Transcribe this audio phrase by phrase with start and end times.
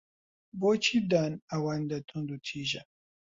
[0.59, 2.81] بۆچی دان ئەوەندە توندوتیژە؟